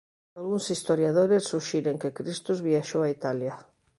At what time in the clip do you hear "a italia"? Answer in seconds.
3.03-3.55